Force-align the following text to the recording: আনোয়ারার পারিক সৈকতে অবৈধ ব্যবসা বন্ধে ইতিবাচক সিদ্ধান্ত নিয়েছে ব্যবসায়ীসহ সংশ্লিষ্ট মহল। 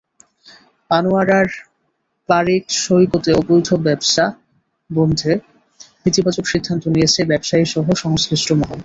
আনোয়ারার 0.91 1.49
পারিক 2.29 2.63
সৈকতে 2.79 3.31
অবৈধ 3.33 3.69
ব্যবসা 3.85 4.25
বন্ধে 4.89 5.31
ইতিবাচক 6.05 6.45
সিদ্ধান্ত 6.47 6.83
নিয়েছে 6.87 7.21
ব্যবসায়ীসহ 7.31 7.85
সংশ্লিষ্ট 8.03 8.47
মহল। 8.59 8.79